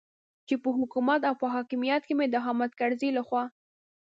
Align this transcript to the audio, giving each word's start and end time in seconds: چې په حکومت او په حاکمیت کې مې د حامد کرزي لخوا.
چې 0.47 0.55
په 0.63 0.69
حکومت 0.77 1.21
او 1.29 1.35
په 1.41 1.47
حاکمیت 1.55 2.01
کې 2.05 2.13
مې 2.17 2.27
د 2.29 2.35
حامد 2.45 2.71
کرزي 2.79 3.09
لخوا. 3.17 3.43